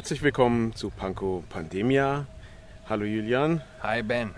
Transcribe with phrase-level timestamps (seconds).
[0.00, 2.26] Herzlich willkommen zu Panko Pandemia.
[2.88, 3.60] Hallo Julian.
[3.82, 4.34] Hi Ben.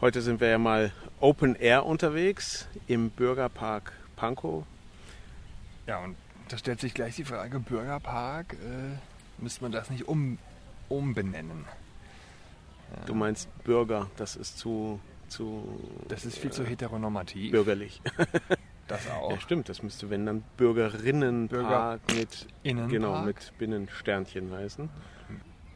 [0.00, 0.90] Heute sind wir ja mal
[1.20, 4.64] Open Air unterwegs im Bürgerpark Pankow.
[5.86, 6.16] Ja, und
[6.48, 8.96] da stellt sich gleich die Frage, Bürgerpark, äh,
[9.36, 10.38] müsste man das nicht um,
[10.88, 11.66] umbenennen?
[13.04, 14.98] Du meinst Bürger, das ist zu...
[15.28, 15.78] zu
[16.08, 17.50] Das ist viel zu heteronormativ.
[17.50, 18.00] bürgerlich.
[18.88, 19.32] Das auch.
[19.32, 22.90] Ja, stimmt, das müsste, wenn dann Bürgerinnenpark mit, Innenpark?
[22.90, 24.88] genau, mit Binnensternchen heißen.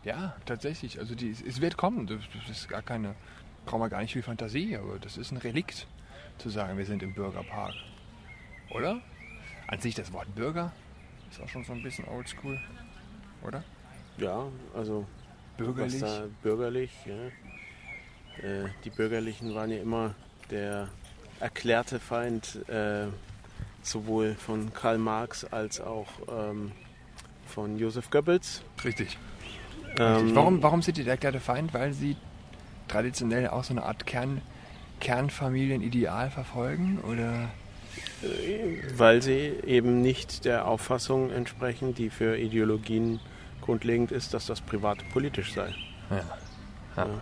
[0.05, 0.99] Ja, tatsächlich.
[0.99, 2.07] Also die, es wird kommen.
[2.07, 3.15] Das das ist gar keine,
[3.67, 5.87] brauchen wir gar nicht viel Fantasie, aber das ist ein Relikt,
[6.39, 7.75] zu sagen, wir sind im Bürgerpark.
[8.71, 9.01] Oder?
[9.67, 10.73] An sich das Wort Bürger
[11.31, 12.59] ist auch schon so ein bisschen oldschool,
[13.47, 13.63] oder?
[14.19, 15.07] Ja, also
[15.57, 16.01] Bürgerlich.
[16.01, 18.45] was da bürgerlich, ja.
[18.45, 20.15] Äh, die Bürgerlichen waren ja immer
[20.51, 20.89] der
[21.41, 23.07] erklärte Feind äh,
[23.83, 26.73] sowohl von Karl Marx als auch ähm,
[27.47, 28.63] von Josef Goebbels.
[28.85, 29.19] Richtig.
[29.99, 31.75] Ähm, Warum, warum sind die der erklärte Feind?
[31.75, 32.17] Weil sie
[32.89, 34.41] traditionell auch so eine Art Kern,
[35.01, 37.01] Kernfamilienideal verfolgen?
[37.01, 37.49] Oder?
[38.97, 43.19] Weil sie eben nicht der Auffassung entsprechen, die für Ideologien
[43.63, 45.75] grundlegend ist, dass das private politisch sei.
[46.11, 46.23] Ja.
[46.97, 47.21] Ja.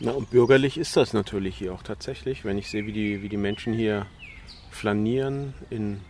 [0.00, 3.28] Na, und bürgerlich ist das natürlich hier auch tatsächlich, wenn ich sehe, wie die, wie
[3.28, 4.06] die Menschen hier
[4.70, 6.00] flanieren, in,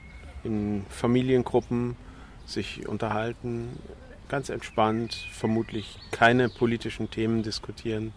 [0.44, 1.96] in Familiengruppen
[2.46, 3.78] sich unterhalten,
[4.28, 8.12] ganz entspannt, vermutlich keine politischen Themen diskutieren,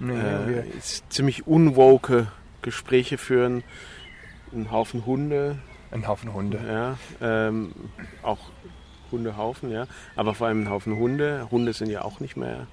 [0.00, 0.64] Nee, äh,
[1.08, 2.28] ziemlich unwoke
[2.62, 3.64] Gespräche führen,
[4.52, 5.58] ein Haufen Hunde,
[5.90, 6.60] ein Haufen Hunde.
[6.64, 7.72] ja, ähm,
[8.22, 8.38] auch
[9.10, 11.48] Hundehaufen, ja, aber vor allem ein Haufen Hunde.
[11.50, 12.66] Hunde sind ja auch nicht mehr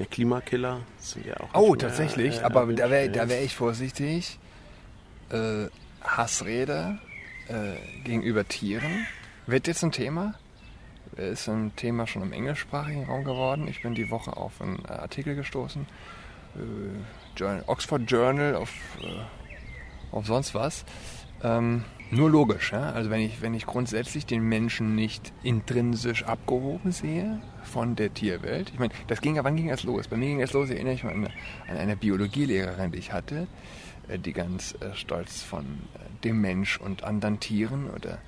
[0.00, 2.38] der Klimakiller, sind ja auch Oh, nicht mehr, tatsächlich.
[2.40, 4.38] äh, Aber da wäre da wär ich vorsichtig.
[5.30, 5.66] Äh,
[6.02, 6.98] Hassrede
[7.48, 9.06] äh, gegenüber Tieren
[9.46, 10.34] wird jetzt ein Thema.
[11.16, 13.68] Ist ein Thema schon im englischsprachigen Raum geworden.
[13.68, 15.82] Ich bin die Woche auf einen äh, Artikel gestoßen.
[16.56, 16.58] Äh,
[17.38, 18.70] Journal, Oxford Journal auf,
[19.02, 20.84] äh, auf sonst was.
[21.42, 22.90] Ähm, nur logisch, ja?
[22.90, 28.70] Also wenn ich, wenn ich grundsätzlich den Menschen nicht intrinsisch abgehoben sehe von der Tierwelt.
[28.70, 30.08] Ich meine, das ging wann ging das los?
[30.08, 31.28] Bei mir ging das los, erinnere ich mich an
[31.68, 33.46] an eine Biologielehrerin, die ich hatte,
[34.08, 38.18] äh, die ganz äh, stolz von äh, dem Mensch und anderen Tieren oder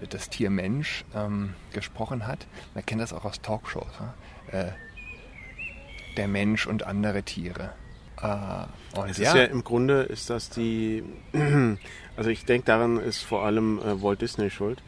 [0.00, 2.46] äh, das Tier Mensch ähm, gesprochen hat.
[2.74, 3.92] Man kennt das auch aus Talkshows.
[4.00, 4.58] Ja?
[4.58, 4.72] Äh,
[6.16, 7.72] der Mensch und andere Tiere.
[8.22, 11.02] Äh, und Es ist ja im Grunde ist das die,
[12.16, 14.82] also ich denke daran ist vor allem äh, Walt Disney schuld.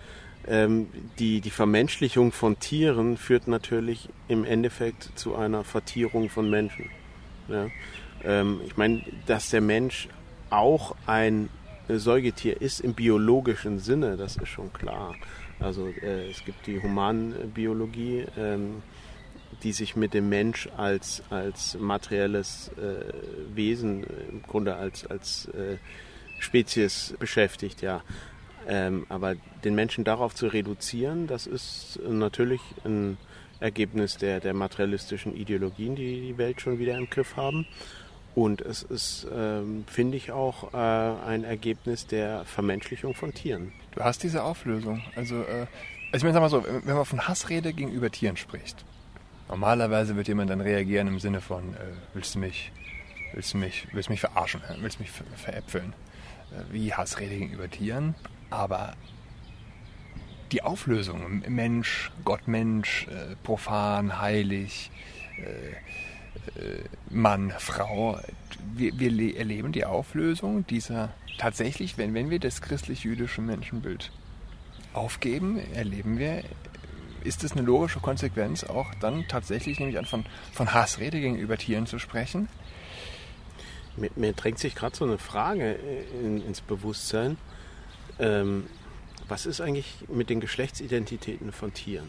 [0.49, 0.89] Ähm,
[1.19, 6.89] die, die Vermenschlichung von Tieren führt natürlich im Endeffekt zu einer Vertierung von Menschen.
[7.49, 7.67] Ja?
[8.25, 10.09] Ähm, ich meine, dass der Mensch
[10.51, 11.49] auch ein
[11.89, 15.15] Säugetier ist im biologischen Sinne, das ist schon klar.
[15.61, 18.83] Also äh, es gibt die Humanbiologie, ähm,
[19.63, 23.13] die sich mit dem Mensch als, als materielles äh,
[23.55, 25.77] Wesen, äh, im Grunde als, als äh,
[26.39, 28.03] Spezies beschäftigt, ja.
[28.69, 33.17] Ähm, aber den Menschen darauf zu reduzieren, das ist natürlich ein
[33.61, 37.67] Ergebnis der, der materialistischen Ideologien, die die Welt schon wieder im Griff haben.
[38.35, 43.73] Und es ist, ähm, finde ich, auch äh, ein Ergebnis der Vermenschlichung von Tieren.
[43.93, 45.03] Du hast diese Auflösung.
[45.15, 45.67] Also, äh,
[46.13, 48.85] also ich meine, sag mal so, wenn man von Hassrede gegenüber Tieren spricht,
[49.49, 51.79] normalerweise wird jemand dann reagieren im Sinne von, äh,
[52.15, 52.73] willst du mich,
[53.33, 55.93] willst du mich, willst mich verarschen, äh, willst du mich ver veräpfeln?
[56.53, 58.15] Äh, wie Hassrede gegenüber Tieren.
[58.51, 58.95] Aber
[60.53, 64.91] die Auflösung, Mensch, Gott Mensch, äh, profan, heilig,
[65.39, 68.21] äh, äh, Mann, Frau,
[68.75, 74.13] wir, wir le- erleben die Auflösung dieser tatsächlich, wenn, wenn wir das christlich-jüdische Menschenbild
[74.93, 76.45] aufgeben, erleben wir,
[77.25, 81.87] ist es eine logische Konsequenz, auch dann tatsächlich, nämlich an von, von Hassrede gegenüber Tieren
[81.87, 82.49] zu sprechen?
[83.97, 87.39] Mir, mir drängt sich gerade so eine Frage äh, in, ins Bewusstsein.
[88.19, 88.67] Ähm,
[89.29, 92.09] was ist eigentlich mit den Geschlechtsidentitäten von Tieren?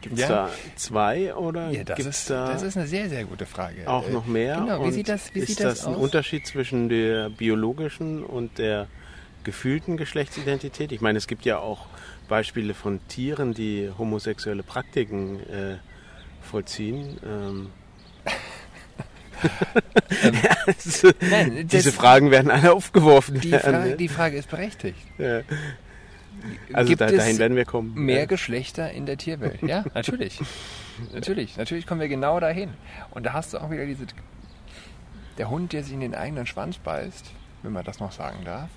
[0.00, 0.28] Gibt es Ja.
[0.28, 3.86] da zwei oder Ja, gibt ist, da das ist eine sehr, sehr gute Frage.
[3.88, 4.56] auch Äh, noch mehr?
[4.60, 6.02] Genau, wie Und sieht das, wie ist sieht das, das, ein aus?
[6.02, 8.88] Unterschied zwischen der biologischen und der
[9.44, 10.90] gefühlten Geschlechtsidentität?
[10.90, 11.86] Ich meine, es gibt ja auch
[12.28, 15.76] Beispiele von Tieren, die homosexuelle Praktiken äh,
[16.42, 17.18] vollziehen.
[17.24, 17.70] Ähm,
[20.66, 23.40] Also, Nein, diese Fragen werden alle aufgeworfen.
[23.40, 24.98] Die Frage, die Frage ist berechtigt.
[25.18, 25.42] Ja.
[26.72, 27.94] Also Gibt da, dahin werden wir kommen.
[27.94, 28.26] mehr Ja.
[28.26, 29.62] Geschlechter in der Tierwelt?
[29.62, 30.38] Ja, natürlich.
[31.12, 31.56] natürlich.
[31.56, 32.70] Natürlich kommen wir genau dahin.
[33.10, 34.06] Und da hast du auch wieder diese.
[35.38, 37.30] Der Hund, der sich in den eigenen Schwanz beißt,
[37.62, 38.70] wenn man das noch sagen darf.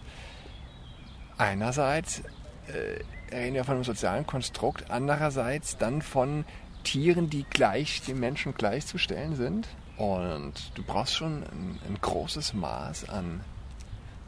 [1.37, 2.19] Einerseits
[2.67, 2.99] äh,
[3.31, 6.45] reden wir von einem sozialen Konstrukt, andererseits dann von
[6.83, 9.67] Tieren, die gleich dem Menschen gleichzustellen sind.
[9.97, 13.41] Und du brauchst schon ein, ein großes Maß an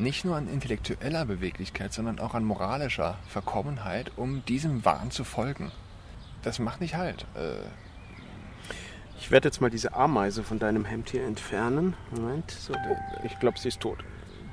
[0.02, 5.72] nicht nur an intellektueller Beweglichkeit, sondern auch an moralischer Verkommenheit, um diesem Wahn zu folgen.
[6.42, 7.26] Das macht nicht halt.
[7.36, 7.68] Äh,
[9.20, 11.96] ich werde jetzt mal diese Ameise von deinem Hemd hier entfernen.
[12.10, 12.74] Moment, so,
[13.24, 14.00] ich glaube, sie ist tot.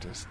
[0.01, 0.29] Das,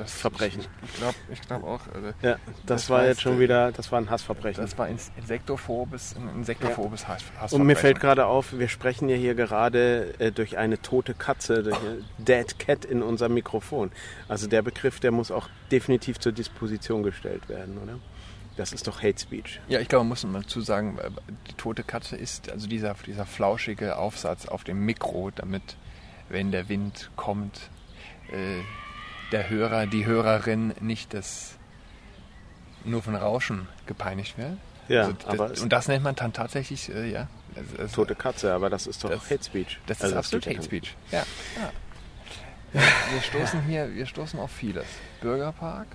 [0.00, 0.64] das Verbrechen.
[0.82, 1.80] Ich glaube ich glaub auch.
[1.88, 4.62] Äh, ja, das, das war jetzt schon wieder, das war ein Hassverbrechen.
[4.62, 7.08] Das war ein insektophobes, ein insektophobes ja.
[7.08, 7.60] Hassverbrechen.
[7.60, 11.62] Und mir fällt gerade auf, wir sprechen ja hier gerade äh, durch eine tote Katze,
[11.62, 13.92] durch eine Dead Cat in unserem Mikrofon.
[14.26, 17.98] Also der Begriff, der muss auch definitiv zur Disposition gestellt werden, oder?
[18.56, 19.60] Das ist doch Hate Speech.
[19.68, 21.10] Ja, ich glaube, man muss mal zu sagen, äh,
[21.48, 25.76] die tote Katze ist also dieser, dieser flauschige Aufsatz auf dem Mikro, damit,
[26.28, 27.70] wenn der Wind kommt,
[28.32, 28.60] äh,
[29.32, 31.56] der Hörer, die Hörerin nicht das
[32.84, 34.56] nur von Rauschen gepeinigt wird.
[34.88, 37.28] Ja, also das, aber und das nennt man dann tatsächlich, äh, ja.
[37.54, 39.78] Also, also, tote Katze, aber das ist doch das, Hate Speech.
[39.86, 40.96] Das ist also absolut Hate Speech.
[41.10, 41.24] Ja.
[41.56, 41.72] ja.
[42.74, 42.82] ja.
[43.12, 44.86] Wir stoßen hier, wir stoßen auf vieles.
[45.20, 45.88] Bürgerpark,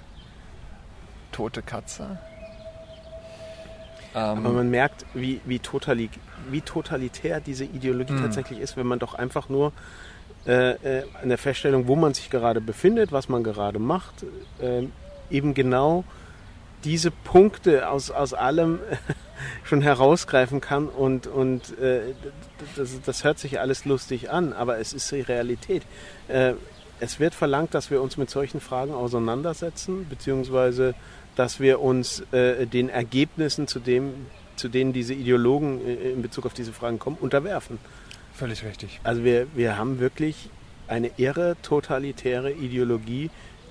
[1.32, 2.20] tote Katze,
[4.16, 6.10] ähm, Aber man merkt, wie, wie, totali
[6.50, 8.22] wie totalitär diese Ideologie mh.
[8.22, 9.74] tatsächlich ist, wenn man doch einfach nur
[10.48, 14.24] äh, äh, der Feststellung, wo man sich gerade befindet, was man gerade macht,
[14.62, 14.84] äh,
[15.30, 16.04] eben genau
[16.84, 18.80] diese Punkte aus, aus allem
[19.64, 22.14] schon herausgreifen kann und, und äh,
[22.76, 25.84] das, das, hört sich alles lustig an, aber es ist die Realität.
[26.28, 26.54] Äh,
[27.00, 30.94] es wird verlangt, dass wir uns mit solchen Fragen auseinandersetzen, beziehungsweise
[31.36, 36.46] dass wir uns äh, den Ergebnissen, zu, dem, zu denen diese Ideologen äh, in Bezug
[36.46, 37.80] auf diese Fragen kommen, unterwerfen.
[38.36, 39.00] Völlig richtig.
[39.04, 40.50] Also wir, wir haben wirklich
[40.88, 43.30] eine irre totalitäre Ideologie,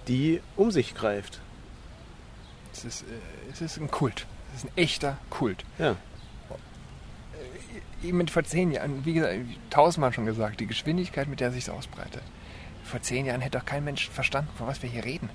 [0.09, 1.41] die um sich greift.
[2.73, 3.07] Es ist, äh,
[3.53, 4.27] es ist ein Kult.
[4.55, 5.65] Es ist ein echter Kult.
[5.79, 5.97] Ja.
[8.03, 9.39] Äh, vor zehn Jahren, wie gesagt,
[9.71, 12.23] tausendmal schon gesagt, die Geschwindigkeit, mit der sich ausbreitet.
[12.85, 15.29] Vor zehn Jahren hätte doch kein Mensch verstanden, von was wir hier reden.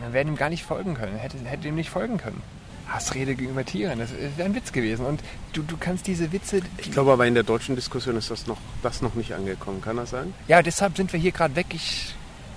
[0.00, 2.42] Man wäre ihm gar nicht folgen können, hätte, hätte ihm nicht folgen können.
[2.88, 5.06] Hassrede gegenüber Tieren, das wäre ein Witz gewesen.
[5.06, 5.20] Und
[5.52, 6.60] du, du kannst diese Witze.
[6.78, 9.96] Ich glaube aber in der deutschen Diskussion ist das noch, das noch nicht angekommen, kann
[9.96, 10.32] das sein?
[10.48, 12.14] Ja, deshalb sind wir hier gerade wirklich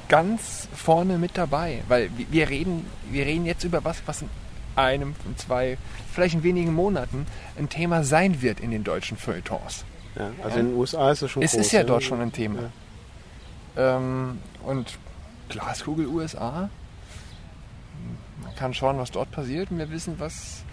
[0.07, 1.83] ganz vorne mit dabei.
[1.87, 4.29] Weil wir reden, wir reden jetzt über was, was in
[4.75, 5.77] einem, in zwei,
[6.11, 7.25] vielleicht in wenigen Monaten
[7.57, 9.85] ein Thema sein wird in den deutschen Feuilletons.
[10.15, 10.61] Ja, also ja.
[10.61, 12.71] in den USA ist es schon Es groß, ist ja, ja dort schon ein Thema.
[13.77, 14.97] Ähm, und
[15.49, 16.69] Glaskugel USA,
[18.59, 20.63] kann schauen, was dort passiert und wir wissen, was.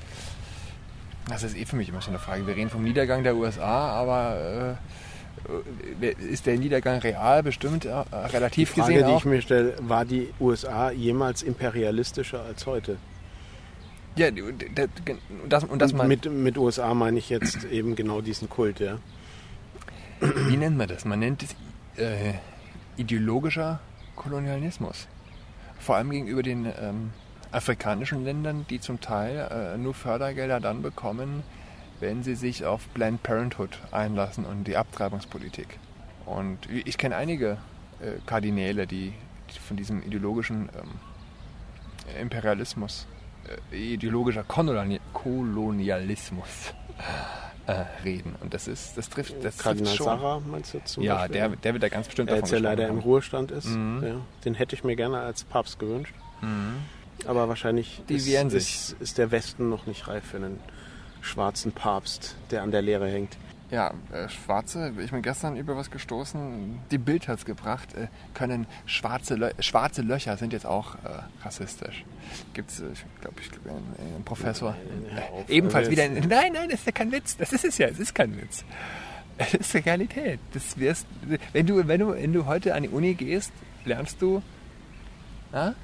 [1.29, 2.47] Das ist eh für mich immer schon eine Frage.
[2.47, 4.77] Wir reden vom Niedergang der USA, aber
[6.01, 7.43] äh, ist der Niedergang real?
[7.43, 9.09] Bestimmt äh, relativ die Frage, gesehen.
[9.09, 9.19] Die auch.
[9.19, 12.99] ich mir stelle, war die USA jemals imperialistischer als heute?
[14.17, 14.29] Ja,
[15.49, 18.99] das, und das und mit, mit USA meine ich jetzt eben genau diesen Kult, ja.
[20.21, 21.05] Wie nennt man das?
[21.05, 21.55] Man nennt es
[22.03, 22.35] äh,
[22.97, 23.81] ideologischer
[24.15, 25.07] Kolonialismus.
[25.79, 27.11] Vor allem gegenüber den ähm,
[27.57, 31.43] afrikanischen Ländern, die zum Teil äh, nur Fördergelder dann bekommen,
[32.01, 35.79] wenn sie sich auf Planned Parenthood einlassen und die Abtreibungspolitik.
[36.27, 37.59] Und ich kenne einige
[38.01, 39.15] äh, Kardinäle, die,
[39.51, 43.07] die, von diesem ideologischen ähm, Imperialismus,
[43.73, 46.75] äh, ideologischer Kolonial Kolonialismus
[47.67, 48.35] äh, reden.
[48.41, 50.07] Und das ist, das trifft, das Kardinal trifft schon.
[50.07, 52.69] Sarah meinst du zum Ja, der, der wird da ganz bestimmt der davon jetzt ja
[52.69, 53.69] leider im Ruhestand ist.
[53.69, 54.03] Mhm.
[54.05, 56.15] Ja, den hätte ich mir gerne als Papst gewünscht.
[56.43, 56.83] Mhm.
[57.27, 60.61] Aber wahrscheinlich ist, ist, ist, der Westen noch nicht reif für einen
[61.23, 63.37] schwarzen Papst, der an der Lehre hängt.
[63.71, 68.07] Ja, äh, schwarze, ich bin gestern über was gestoßen, die Bild hat es gebracht, äh,
[68.33, 70.99] können schwarze, Lö schwarze Löcher sind jetzt auch äh,
[71.45, 72.05] rassistisch.
[72.55, 74.77] Gibt es, äh, ich glaube, ich glaub, einen, Professor.
[75.49, 77.99] Äh, ebenfalls wieder, nein, nein, das ist ja kein Witz, das ist es ja, es
[77.99, 78.65] ist kein Witz.
[79.39, 80.41] Es ist die Realität.
[80.55, 81.07] Das wirst,
[81.53, 83.53] wenn, du, wenn, du, wenn du heute an die Uni gehst,
[83.85, 84.43] lernst du
[85.53, 85.75] ja,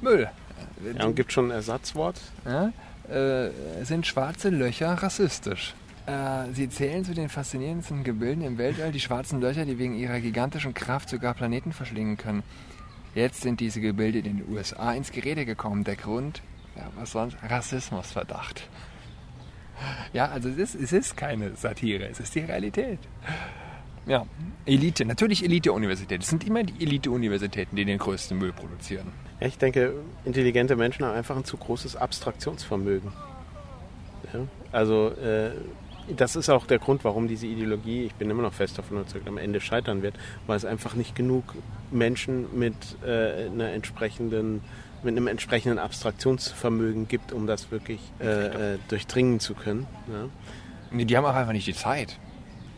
[0.00, 0.28] Müll.
[0.98, 2.20] Ja, und gibt schon ein Ersatzwort?
[2.44, 2.72] Ja,
[3.08, 3.50] äh,
[3.84, 5.74] sind schwarze Löcher rassistisch?
[6.06, 10.20] Äh, sie zählen zu den faszinierendsten Gebilden im Weltall, die schwarzen Löcher, die wegen ihrer
[10.20, 12.42] gigantischen Kraft sogar Planeten verschlingen können.
[13.14, 15.84] Jetzt sind diese Gebilde in den USA ins Gerede gekommen.
[15.84, 16.42] Der Grund,
[16.76, 17.36] ja, was sonst?
[17.42, 18.68] Rassismusverdacht.
[20.12, 22.98] Ja, also es ist, es ist keine Satire, es ist die Realität.
[24.10, 24.26] Ja,
[24.66, 26.20] Elite, natürlich Elite-Universitäten.
[26.20, 29.12] Es sind immer die Elite-Universitäten, die den größten Müll produzieren.
[29.38, 33.12] Ja, ich denke, intelligente Menschen haben einfach ein zu großes Abstraktionsvermögen.
[34.34, 34.40] Ja?
[34.72, 35.52] Also äh,
[36.16, 39.28] das ist auch der Grund, warum diese Ideologie, ich bin immer noch fest davon überzeugt,
[39.28, 40.16] am Ende scheitern wird,
[40.48, 41.44] weil es einfach nicht genug
[41.92, 42.74] Menschen mit
[43.06, 44.62] äh, einer entsprechenden
[45.04, 49.86] mit einem entsprechenden Abstraktionsvermögen gibt, um das wirklich äh, äh durchdringen zu können.
[50.08, 50.28] Ja?
[50.90, 52.18] Nee, die haben auch einfach nicht die Zeit.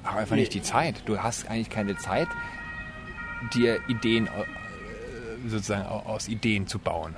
[0.04, 0.60] Auch einfach nicht Nee.
[0.60, 1.02] die Zeit.
[1.06, 2.28] Du hast eigentlich keine Zeit,
[3.54, 7.14] dir Ideen äh, sozusagen au- aus Ideen zu bauen.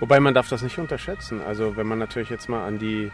[0.00, 1.40] Wobei man darf das nicht unterschätzen.
[1.42, 3.10] Also wenn man natürlich jetzt mal an die,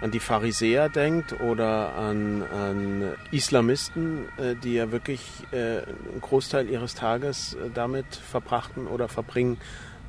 [0.00, 5.20] an die Pharisäer denkt oder an, an Islamisten, äh, die ja wirklich
[5.52, 9.58] äh, einen Großteil ihres Tages damit verbrachten oder verbringen,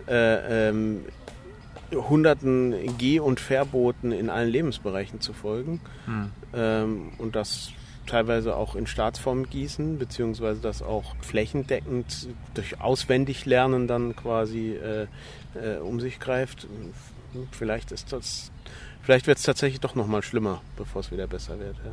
[0.08, 1.02] äh, ähm,
[1.92, 5.80] hunderten Geh- und Verboten in allen Lebensbereichen zu folgen
[6.54, 7.72] ähm, und das
[8.08, 15.08] teilweise auch in Staatsform gießen, beziehungsweise das auch flächendeckend durch Auswendiglernen dann quasi äh,
[15.56, 16.68] äh, um sich greift.
[17.52, 18.52] Vielleicht ist das,
[19.04, 21.76] vielleicht wird es tatsächlich doch nochmal schlimmer, bevor es wieder besser wird.
[21.86, 21.92] Ja.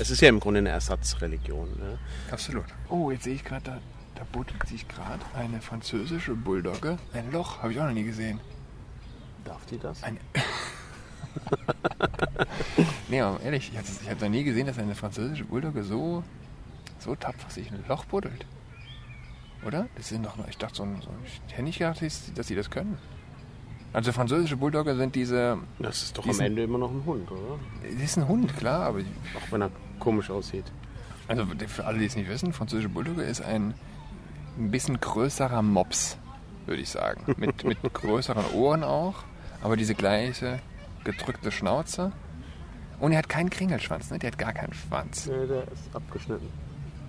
[0.00, 1.68] Es ist ja im Grunde eine Ersatzreligion.
[1.78, 1.98] Ne?
[2.30, 2.64] Absolut.
[2.88, 3.78] Oh, jetzt sehe ich gerade, da,
[4.14, 6.98] da buddelt sich gerade eine französische Bulldogge.
[7.12, 8.40] Ein Loch, habe ich auch noch nie gesehen.
[9.44, 10.02] Darf die das?
[10.02, 10.18] Ein
[13.08, 16.22] nee, aber ehrlich, ich habe hab noch nie gesehen, dass eine französische Bulldogge so,
[16.98, 18.46] so tapfer sich ein Loch buddelt.
[19.66, 19.86] Oder?
[19.96, 22.70] Das sind doch, ich dachte so, ein- so ich hätte nicht gedacht, dass sie das
[22.70, 22.98] können.
[23.92, 27.30] Also französische Bulldogge sind diese, Das ist doch Die am Ende immer noch ein Hund,
[27.30, 27.58] oder?
[27.82, 30.64] das ist ein Hund, klar, aber Auch wenn er komisch aussieht.
[31.26, 33.74] Also für alle, die es nicht wissen, französische Bulldogge ist ein,
[34.58, 36.18] ein bisschen größerer Mops,
[36.66, 37.34] würde ich sagen.
[37.38, 39.16] Mit, mit größeren Ohren auch,
[39.62, 40.60] aber diese gleiche
[41.04, 42.12] gedrückte Schnauze.
[43.00, 44.18] Und er hat keinen Kringelschwanz, ne?
[44.18, 45.26] Der hat gar keinen Schwanz.
[45.26, 46.48] Nee, der ist abgeschnitten.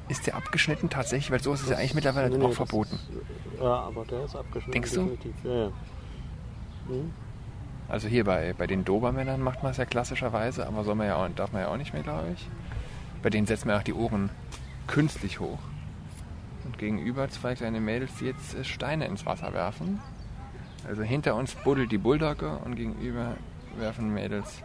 [0.08, 1.32] Ist der abgeschnitten tatsächlich?
[1.32, 2.96] Weil so ist es ja eigentlich mittlerweile Nee, auch verboten.
[2.96, 4.72] Ist, ja, aber der ist abgeschnitten.
[4.72, 5.18] Denkst du?
[5.44, 5.72] Ja, ja.
[6.88, 7.12] Hm?
[7.88, 11.16] Also hier bei, bei den Dobermännern macht man es ja klassischerweise, aber soll man ja
[11.16, 12.48] auch, darf man ja auch nicht mehr, glaube ich.
[13.24, 14.30] Bei denen setzt man auch die Ohren
[14.88, 15.60] künstlich hoch.
[16.66, 20.00] Und gegenüber zwei kleine Mädels, die jetzt Steine ins Wasser werfen.
[20.88, 23.36] Also hinter uns buddelt die Bulldogge und gegenüber
[23.80, 24.62] werfen Mädels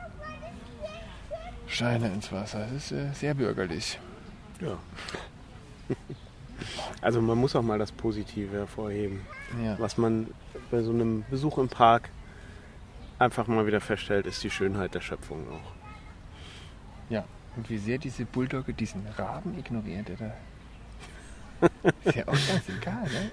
[1.67, 2.61] Steine ins Wasser.
[2.61, 3.99] Das ist äh, sehr bürgerlich.
[4.61, 4.79] Ja.
[7.03, 9.21] Also man muss auch mal das Positive hervorheben.
[9.63, 9.79] Ja.
[9.79, 10.29] Was man
[10.71, 12.09] bei so einem Besuch im Park
[13.19, 15.73] einfach mal wieder feststellt, ist die Schönheit der Schöpfung auch.
[17.11, 17.25] ja.
[17.57, 20.35] Und wie sehr diese Bulldogge diesen Raben ignoriert, oder?
[22.05, 23.31] Ist ja auch ganz egal, ne?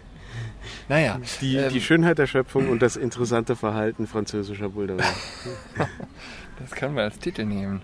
[0.90, 1.20] Naja.
[1.42, 5.04] Die, ähm, die Schönheit der Schöpfung und das interessante Verhalten französischer Bulldogge.
[6.60, 7.82] Das können wir als Titel nehmen.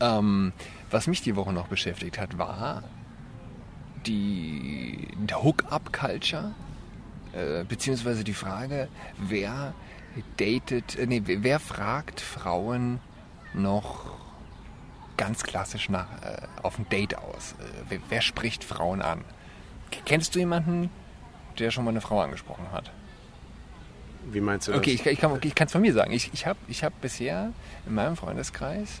[0.00, 0.54] Ähm,
[0.90, 2.82] was mich die Woche noch beschäftigt hat, war
[4.06, 6.54] die, Hook-Up-Culture,
[7.34, 9.74] äh, beziehungsweise die Frage, wer
[10.38, 13.00] datet, äh, nee, wer fragt Frauen
[13.52, 14.16] noch
[15.16, 17.54] ganz klassisch nach, äh, auf ein Date aus?
[17.58, 19.24] Äh, wer, wer spricht Frauen an?
[20.06, 20.90] Kennst du jemanden,
[21.60, 22.90] der schon mal eine Frau angesprochen hat?
[24.30, 24.80] Wie meinst du das?
[24.80, 26.12] Okay, ich, ich kann es ich von mir sagen.
[26.12, 27.52] Ich, ich habe ich hab bisher
[27.86, 29.00] in meinem Freundeskreis,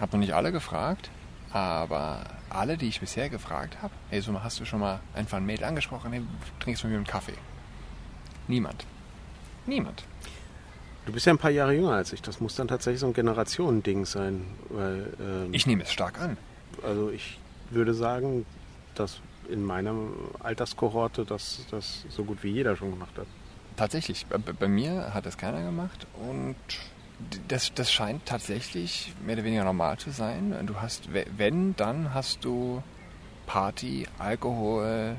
[0.00, 1.10] habe noch nicht alle gefragt,
[1.52, 5.46] aber alle, die ich bisher gefragt habe, hey, so hast du schon mal einfach ein
[5.46, 6.22] Mädel angesprochen, hey,
[6.60, 7.34] trinkst du mit mir einen Kaffee?
[8.48, 8.84] Niemand.
[9.66, 10.04] Niemand.
[11.06, 12.22] Du bist ja ein paar Jahre jünger als ich.
[12.22, 14.44] Das muss dann tatsächlich so ein Generationending sein.
[14.68, 16.36] Weil, ähm, Ich nehme es stark an.
[16.82, 17.38] also ich
[17.70, 18.46] würde sagen,
[18.94, 19.94] dass in meiner
[20.40, 23.26] Alterskohorte das, das so gut wie jeder schon gemacht hat.
[23.76, 26.56] Tatsächlich, bei, bei mir hat das keiner gemacht und
[27.48, 30.54] das, das scheint tatsächlich mehr oder weniger normal zu sein.
[30.66, 32.82] Du hast, wenn, dann hast du
[33.46, 35.16] Party, Alkohol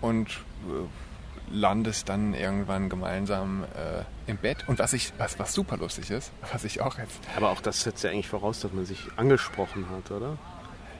[0.00, 4.64] und äh, landest dann irgendwann gemeinsam äh, im Bett.
[4.68, 7.82] Und was ich, was, was super lustig ist, was ich auch jetzt Aber auch das
[7.82, 10.38] setzt ja eigentlich voraus, dass man sich angesprochen hat, oder?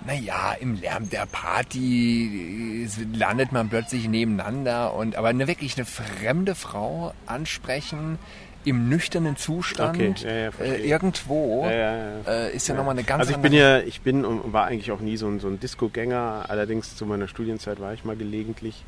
[0.07, 6.55] Naja, im Lärm der Party landet man plötzlich nebeneinander und aber eine wirklich eine fremde
[6.55, 8.19] Frau ansprechen
[8.65, 12.21] im nüchternen Zustand Okay, ja, ja, äh, irgendwo Ja, ja, ja.
[12.27, 14.67] Äh, ist ja, nochmal eine ganz Also ich andere bin ja, ich bin und war
[14.67, 16.47] eigentlich auch nie so ein, so ein Disco-Gänger.
[16.49, 18.85] Allerdings zu meiner Studienzeit war ich mal gelegentlich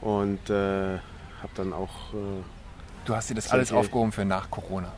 [0.00, 2.42] und äh, habe dann auch äh,
[3.04, 4.92] Du hast dir das alles aufgehoben für nach Corona.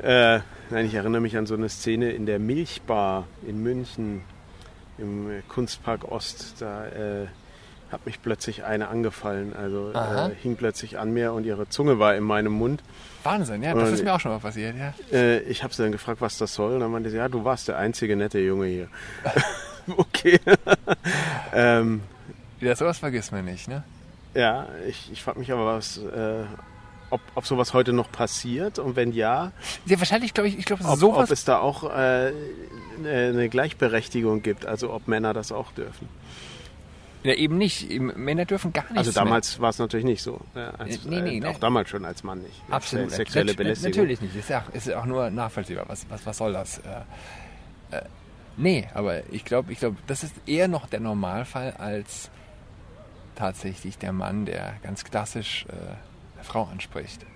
[0.00, 4.22] Äh, nein, ich erinnere mich an so eine Szene in der Milchbar in München
[4.96, 6.54] im Kunstpark Ost.
[6.60, 7.26] Da äh,
[7.90, 9.54] hat mich plötzlich eine angefallen.
[9.56, 12.82] Also äh, hing plötzlich an mir und ihre Zunge war in meinem Mund.
[13.24, 14.94] Wahnsinn, ja, das ist mir auch schon mal passiert, ja.
[15.12, 16.74] Äh, ich habe sie dann gefragt, was das soll.
[16.74, 18.88] Und dann meinte sie, ja, du warst der einzige nette Junge hier.
[19.96, 20.38] okay.
[21.52, 22.02] ähm,
[22.60, 23.82] Ja, sowas vergisst man nicht, ne?
[24.34, 26.44] ja, ich, ich frage mich aber, was, äh,
[27.10, 29.52] ob, ob sowas heute noch passiert und wenn ja,
[29.86, 31.30] Ja, wahrscheinlich, glaube ich, ich glaube, ob, ob sowas.
[31.30, 32.32] es da auch äh,
[33.04, 36.08] eine Gleichberechtigung gibt, also ob Männer das auch dürfen.
[37.24, 37.90] Ja, eben nicht.
[38.00, 40.40] Männer dürfen gar nichts Also damals war es natürlich nicht so.
[40.54, 41.48] Ja, als, Äh, nee, nee, äh, ne.
[41.48, 42.62] auch damals schon als Mann nicht.
[42.70, 43.10] Absolut.
[43.10, 43.90] Sexuelle Belästigung.
[43.90, 44.36] Natürlich nicht.
[44.36, 45.84] Ist ja, auch- ist auch nur nachvollziehbar.
[45.88, 46.78] Was, was, was soll das?
[46.78, 48.02] Äh, äh,
[48.56, 52.30] nee, aber ich glaube, ich glaub, das ist eher noch der Normalfall als
[53.34, 55.72] tatsächlich der Mann, der ganz klassisch äh,
[56.38, 57.26] eine Frau anspricht.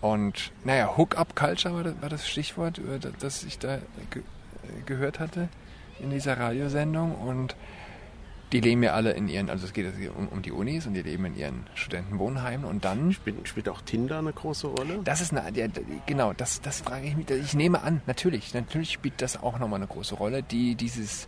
[0.00, 2.80] Und naja, Hook-up-Culture war das, war das Stichwort,
[3.18, 3.78] das, ich da
[4.10, 5.48] ge äh, gehört hatte
[5.98, 7.14] in dieser Radiosendung.
[7.14, 7.56] Und
[8.52, 9.86] die leben ja alle in ihren, also es geht
[10.16, 12.66] um, um die Unis und die leben in ihren Studentenwohnheimen.
[12.66, 15.00] Und dann Spielt, spielt auch Tinder eine große Rolle?
[15.02, 15.70] das ist eine, der,
[16.04, 17.28] genau, das, das frage ich mich.
[17.30, 21.26] Ich nehme an, natürlich, natürlich spielt das auch nochmal eine große Rolle, die dieses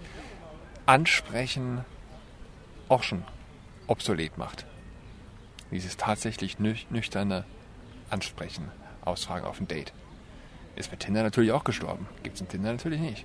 [0.87, 1.85] Ansprechen
[2.89, 3.25] auch schon
[3.87, 4.67] obsolet macht.
[5.71, 7.45] Dieses tatsächlich nüch, nüchterne
[8.11, 8.71] Ansprechen,
[9.05, 9.93] Ausfragen auf ein Date.
[10.77, 12.07] Ist bei Tinder natürlich auch gestorben.
[12.23, 13.25] Gibt es in Tinder natürlich nicht.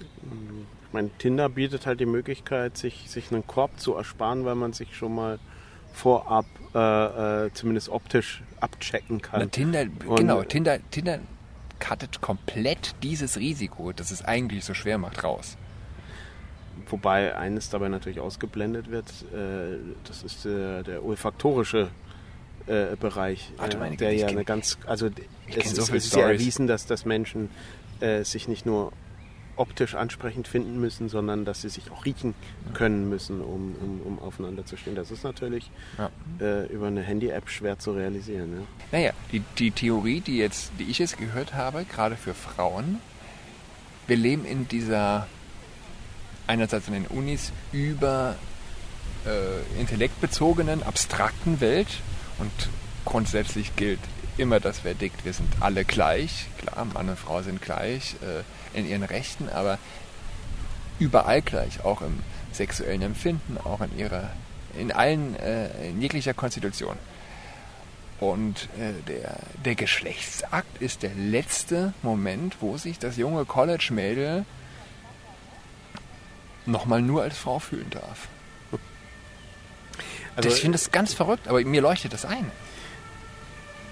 [0.00, 4.72] Ich meine, Tinder bietet halt die Möglichkeit, sich, sich einen Korb zu ersparen, weil man
[4.72, 5.38] sich schon mal
[5.92, 9.40] vorab äh, äh, zumindest optisch abchecken kann.
[9.40, 11.18] Na, Tinder, Und- genau, Tinder, Tinder
[11.78, 15.56] cuttet komplett dieses Risiko, das es eigentlich so schwer macht, raus.
[16.88, 21.88] Wobei eines dabei natürlich ausgeblendet wird, äh, das ist äh, der olfaktorische
[22.66, 25.08] äh, Bereich, Warte äh, mal, der ja kenn- eine ganz, also
[25.56, 27.50] es so ist ja erwiesen, dass, dass Menschen
[28.00, 28.92] äh, sich nicht nur
[29.56, 32.34] optisch ansprechend finden müssen, sondern dass sie sich auch riechen
[32.72, 34.94] können müssen, um, um, um aufeinander zu stehen.
[34.94, 36.10] Das ist natürlich Ja.
[36.40, 38.50] äh, über eine Handy-App schwer zu realisieren.
[38.92, 38.98] Ja.
[38.98, 42.98] Naja, die, die Theorie, die, jetzt, die ich jetzt gehört habe, gerade für Frauen,
[44.06, 45.26] wir leben in dieser
[46.52, 48.36] einerseits an den Unis über
[49.24, 51.88] äh, intellektbezogenen, abstrakten Welt
[52.38, 52.52] und
[53.06, 54.00] grundsätzlich gilt
[54.36, 56.46] immer das Verdikt, wir sind alle gleich.
[56.58, 59.78] Klar, Mann und Frau sind gleich äh, in ihren Rechten, aber
[60.98, 62.20] überall gleich, auch im
[62.52, 64.30] sexuellen Empfinden, auch in ihrer,
[64.78, 66.96] in allen, äh, in jeglicher Konstitution.
[68.20, 74.44] Und äh, der, der Geschlechtsakt ist der letzte Moment, wo sich das junge College-Mädel
[76.66, 78.28] nochmal nur als Frau fühlen darf.
[80.36, 82.50] Also, ich finde das ganz verrückt, aber mir leuchtet das ein.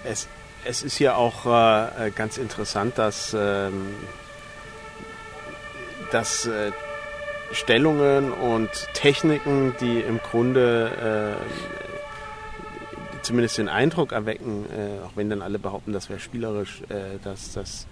[0.04, 0.26] Es,
[0.64, 3.94] es ist ja auch äh, äh, ganz interessant, dass, ähm,
[6.12, 6.72] dass äh,
[7.52, 15.42] Stellungen und Techniken, die im Grunde äh, zumindest den Eindruck erwecken, äh, auch wenn dann
[15.42, 17.86] alle behaupten, das wäre spielerisch, äh, dass, dass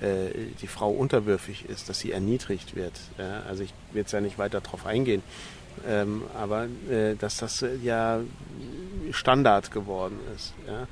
[0.00, 2.92] äh, die Frau unterwürfig ist, dass sie erniedrigt wird.
[3.18, 3.42] Ja?
[3.48, 5.22] Also ich will jetzt ja nicht weiter darauf eingehen.
[5.86, 8.20] Ähm, aber äh, dass das äh, ja
[9.12, 10.52] Standard geworden ist.
[10.66, 10.86] Ja?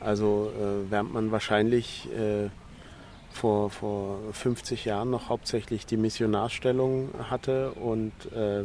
[0.00, 2.48] Also äh, während man wahrscheinlich äh,
[3.32, 8.64] vor, vor 50 Jahren noch hauptsächlich die Missionarstellung hatte und äh,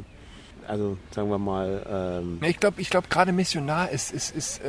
[0.67, 4.61] also sagen wir mal ähm, Ich glaube, ich glaub, gerade Missionar ist, ist, ist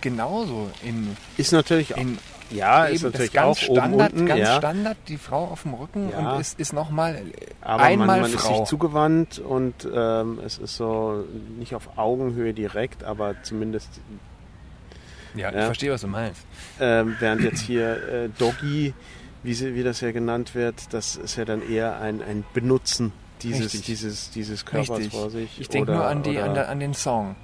[0.00, 2.18] genauso in, ist natürlich in
[2.50, 5.74] ja ist natürlich ganz auch Standard, oben unten, ganz ja, Standard, die Frau auf dem
[5.74, 6.34] Rücken Ja.
[6.34, 7.22] und ist, ist nochmal
[7.60, 8.58] man, einmal man ist Frau.
[8.58, 11.24] sich zugewandt und ähm, es ist so
[11.58, 13.88] nicht auf Augenhöhe direkt, aber zumindest
[15.34, 15.62] ja, ich Ja.
[15.66, 16.40] verstehe, was du meinst.
[16.80, 18.94] Ähm, während jetzt hier äh, Doggy,
[19.42, 23.12] wie, sie, wie das ja genannt wird, das ist ja dann eher ein, ein Benutzen
[23.42, 23.82] dieses, Richtig.
[23.82, 25.12] dieses, dieses Körpers Richtig.
[25.12, 25.60] vor sich.
[25.60, 27.36] Ich denke nur an, die, an, der, an den Song.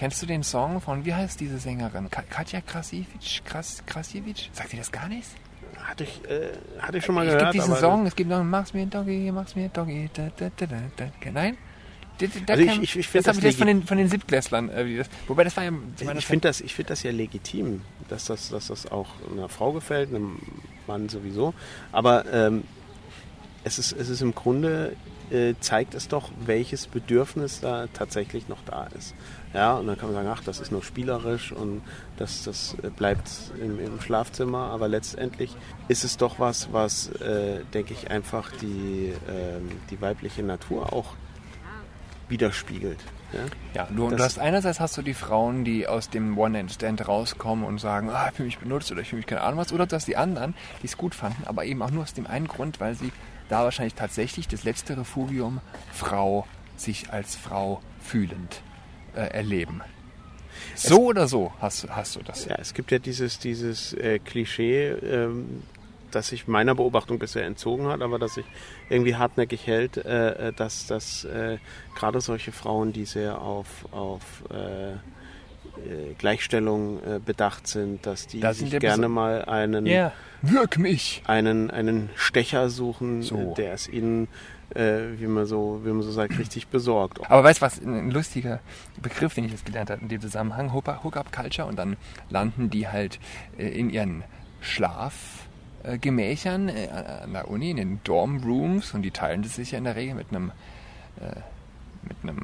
[0.00, 2.08] Kennst du den Song von, wie heißt diese Sängerin?
[2.10, 3.42] Ka Katja Krasiewicz?
[3.44, 4.48] Kras Krasiewicz?
[4.54, 5.28] Sagt ihr das gar nicht?
[5.76, 7.52] Hatte ich, äh, hatte ich schon mal es gehört.
[7.52, 10.08] gibt diesen Song, es gibt noch Mach's mir Doggy, mach's mir Doggy.
[10.14, 11.30] Da, da, da, da.
[11.30, 11.58] Nein?
[12.16, 14.08] Da, da Also ich- kann- ich- ich das habe ich jetzt von den, von den
[14.08, 14.70] Siebtklässlern.
[14.70, 15.72] Äh, wobei das war ja...
[16.16, 19.72] Ich finde das, ich find das ja legitim, dass das, dass das auch einer Frau
[19.72, 20.38] gefällt, einem
[20.86, 21.52] Mann sowieso.
[21.92, 22.64] Aber ähm,
[23.64, 24.96] es, ist, es ist im Grunde,
[25.30, 29.14] äh, zeigt es doch, welches Bedürfnis da tatsächlich noch da ist.
[29.52, 31.82] Ja, und dann kann man sagen, ach, das ist nur spielerisch und
[32.16, 33.28] das, das äh, bleibt
[33.60, 34.70] im, im Schlafzimmer.
[34.70, 35.56] Aber letztendlich
[35.88, 41.16] ist es doch was, was, äh, denke ich, einfach die, ähm, die weibliche Natur auch
[42.28, 42.98] widerspiegelt.
[43.32, 43.40] Ja?
[43.74, 47.78] Ja, du, du hast einerseits hast du die Frauen, die aus dem One-Night-Stand rauskommen und
[47.78, 49.72] sagen, ah, ich fühle mich benutzt oder ich fühle mich keine Ahnung was.
[49.72, 52.26] Oder du hast die anderen, die es gut fanden, aber eben auch nur aus dem
[52.26, 53.12] einen Grund, weil sie
[53.50, 55.60] da wahrscheinlich tatsächlich das letzte Refugium
[55.92, 58.62] Frau sich als Frau fühlend
[59.14, 59.82] äh, erleben.
[60.74, 62.44] So oder so hast, hast du das.
[62.46, 65.62] Ja, es gibt ja dieses, dieses äh, Klischee, ähm,
[66.10, 68.46] das sich meiner Beobachtung bisher entzogen hat, aber das sich
[68.88, 71.58] irgendwie hartnäckig hält, äh, äh, dass, dass äh,
[71.94, 74.96] gerade solche Frauen, die sehr auf, auf äh,
[76.18, 80.12] Gleichstellung äh, bedacht sind, dass die Da sich gerne mal einen, Ja,
[80.42, 81.22] wirk mich!
[81.26, 83.52] einen, einen Stecher suchen, So.
[83.52, 84.28] äh, der es ihnen
[84.74, 87.18] äh, wie man so, wie man so sagt, richtig besorgt.
[87.28, 88.60] Aber weißt du was, ein lustiger
[89.02, 91.96] Begriff, den ich jetzt gelernt habe in dem Zusammenhang, Hookup-Culture und dann
[92.28, 93.18] landen die halt
[93.58, 94.22] äh, in ihren
[94.60, 96.88] Schlafgemächern äh,
[97.24, 100.14] an der Uni, in den Dorm-Rooms und die teilen das sich ja in der Regel
[100.14, 100.52] mit einem,
[101.20, 101.34] äh,
[102.06, 102.38] mit einem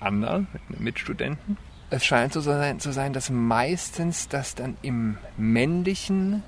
[0.00, 1.56] anderen, mit einem Mitstudenten.
[1.90, 6.44] Es scheint so sein, zu sein, dass meistens das dann im männlichen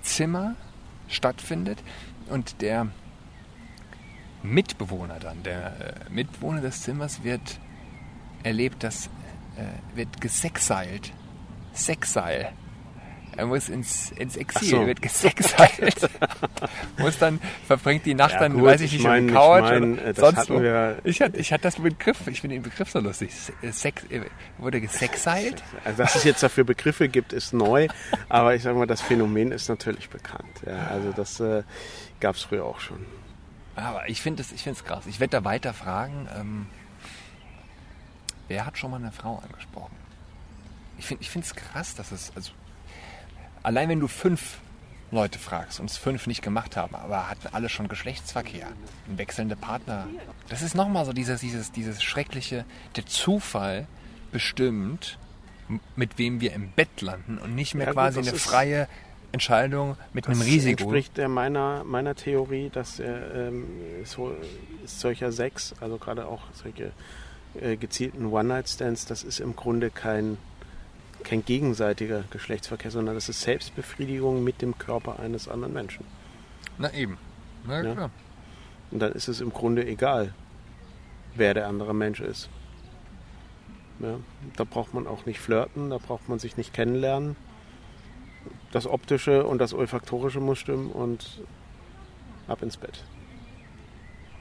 [0.00, 0.56] Zimmer
[1.06, 1.82] stattfindet
[2.30, 2.88] und der
[4.42, 7.60] Mitbewohner dann, der äh, Mitbewohner des Zimmers wird
[8.42, 9.10] erlebt, dass
[9.56, 11.12] äh, wird gesexeilt.
[11.74, 12.52] Sexseil.
[13.38, 14.86] Er muss ins, ins Exil, so.
[14.88, 16.10] wird gesexeilt.
[16.98, 19.70] muss dann, verbringt die Nacht ja, dann, gut, weiß ich nicht, auf der Couch ich
[19.70, 20.60] mein, oder sonst wo.
[21.04, 23.30] Ich hatte, ich hatte das Begriff, ich finde den Begriff so lustig.
[23.70, 24.22] Sex, äh,
[24.58, 25.62] wurde gesexeilt?
[25.84, 27.86] Also, dass es jetzt dafür Begriffe gibt, ist neu,
[28.28, 30.60] aber ich sage mal, das Phänomen ist natürlich bekannt.
[30.66, 31.62] Ja, also das äh,
[32.18, 33.06] gab es früher auch schon.
[33.76, 35.06] Aber ich finde es krass.
[35.06, 36.66] Ich werde da weiter fragen, ähm,
[38.48, 39.94] wer hat schon mal eine Frau angesprochen?
[40.98, 42.50] Ich finde es krass, dass es, also
[43.62, 44.58] allein wenn du fünf
[45.10, 48.66] Leute fragst und es fünf nicht gemacht haben, aber hatten alle schon Geschlechtsverkehr,
[49.06, 50.06] wechselnde Partner.
[50.48, 52.64] Das ist nochmal so dieses, dieses, dieses schreckliche,
[52.96, 53.86] der Zufall
[54.32, 55.18] bestimmt,
[55.96, 58.88] mit wem wir im Bett landen und nicht mehr ja, quasi gut, eine freie
[59.32, 60.84] Entscheidung mit einem Risiko.
[60.84, 63.66] Das entspricht meiner, meiner Theorie, dass ähm,
[64.04, 64.34] so,
[64.84, 66.92] solcher Sex, also gerade auch solche
[67.60, 70.38] äh, gezielten One-Night-Stands, das ist im Grunde kein,
[71.24, 76.04] kein gegenseitiger Geschlechtsverkehr, sondern das ist Selbstbefriedigung mit dem Körper eines anderen Menschen.
[76.78, 77.18] Na eben.
[77.66, 77.94] Na ja?
[77.94, 78.10] klar.
[78.90, 80.32] Und dann ist es im Grunde egal,
[81.34, 82.48] wer der andere Mensch ist.
[84.00, 84.18] Ja,
[84.56, 87.36] da braucht man auch nicht flirten, da braucht man sich nicht kennenlernen
[88.72, 91.40] das Optische und das Olfaktorische muss stimmen und
[92.46, 93.04] ab ins Bett.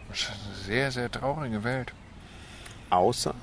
[0.09, 1.93] Das ist eine sehr, sehr traurige Welt.
[2.89, 3.35] Außer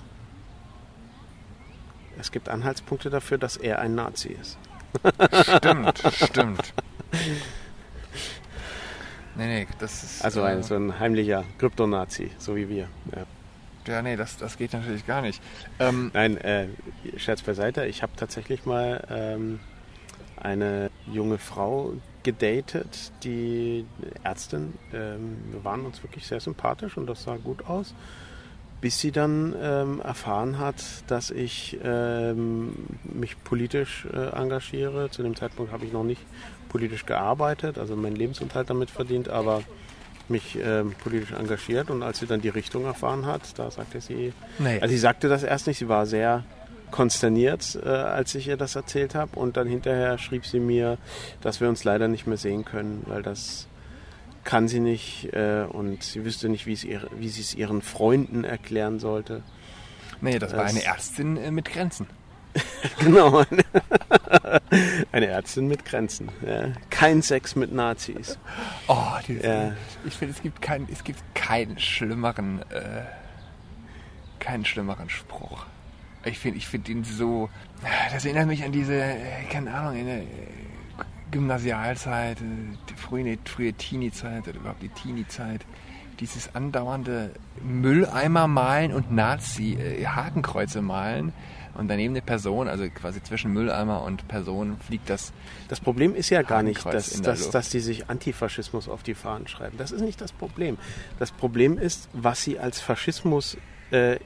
[2.19, 4.59] es gibt Anhaltspunkte dafür, dass er ein Nazi ist.
[5.57, 6.75] Stimmt, stimmt.
[9.37, 10.25] Nee, nee, das ist.
[10.25, 12.89] Also ein, äh, so ein heimlicher Kryptonazi, so wie wir.
[13.15, 13.27] Ja.
[13.87, 15.43] Ja, nee, das, das geht natürlich gar nicht.
[15.79, 16.69] Ähm, Nein, äh,
[17.19, 17.85] Scherz beiseite.
[17.85, 19.61] Ich habe tatsächlich mal ähm,
[20.37, 23.85] eine junge Frau gedatet, die
[24.23, 24.73] Ärztin.
[24.95, 27.95] Ähm, wir waren uns wirklich sehr sympathisch und das sah gut aus.
[28.85, 30.75] Bis sie dann ähm, erfahren hat,
[31.07, 35.09] dass ich ähm, mich politisch äh, engagiere.
[35.09, 36.21] Zu dem Zeitpunkt habe ich noch nicht
[36.69, 39.63] politisch gearbeitet, also meinen Lebensunterhalt damit verdient, aber
[40.29, 41.89] mich ähm, politisch engagiert.
[41.89, 44.79] Und als sie dann die Richtung erfahren hat, da sagte sie, nee.
[44.83, 46.45] also sie sagte das erst nicht, sie war sehr
[46.91, 49.41] konsterniert, äh, als ich ihr das erzählt habe.
[49.41, 50.99] Und dann hinterher schrieb sie mir,
[51.41, 53.67] dass wir uns leider nicht mehr sehen können, weil das
[54.45, 58.45] kann sie nicht äh, und sie wüsste nicht, wie, ihr, wie sie es ihren Freunden
[58.45, 59.43] erklären sollte.
[60.21, 62.07] Nee, das, das war eine Ärztin äh, mit Grenzen.
[63.01, 63.43] genau,
[65.13, 66.29] eine Ärztin mit Grenzen.
[66.47, 66.69] Ja.
[66.91, 68.39] Kein Sex mit Nazis.
[68.87, 68.95] Oh,
[69.27, 69.73] ja.
[70.05, 73.03] ich finde, es gibt keinen, es gibt keinen schlimmeren, äh,
[74.39, 75.67] keinen schlimmeren Spruch.
[76.25, 77.51] Ich finde ich find ihn so.
[78.13, 80.27] Das erinnert mich an diese, äh, keine Ahnung, in der äh,
[81.35, 82.45] Gymnasialzeit, äh,
[82.89, 85.67] die frühe, frühe Teenie-Zeit oder überhaupt die Teenie-Zeit.
[86.21, 91.33] Dieses andauernde Mülleimer malen und Nazi-Hakenkreuze malen
[91.75, 95.33] und daneben eine Person, also quasi zwischen Mülleimer und Person fliegt das.
[95.69, 99.49] Das Problem ist ja gar nicht, dass, dass, dass die sich Antifaschismus auf die Fahnen
[99.49, 99.77] schreiben.
[99.77, 100.79] Das ist nicht das Problem.
[101.19, 103.57] Das Problem ist, was sie als Faschismus
[103.91, 104.21] äh,